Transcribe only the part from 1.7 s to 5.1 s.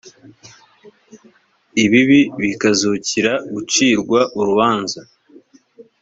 ibibi bakazukira gucirwa urubanza